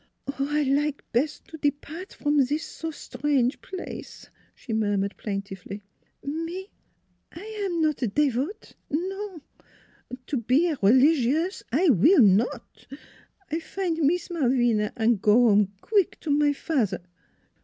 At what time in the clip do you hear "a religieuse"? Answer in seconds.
10.69-11.61